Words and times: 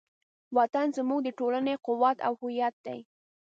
وطن 0.57 0.87
زموږ 0.97 1.19
د 1.23 1.29
ټولنې 1.39 1.73
قوت 1.85 2.17
او 2.27 2.33
هویت 2.41 2.75
دی. 2.85 2.99